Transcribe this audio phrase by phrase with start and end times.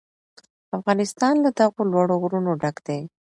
[0.77, 2.99] افغانستان له دغو لوړو غرونو ډک دی.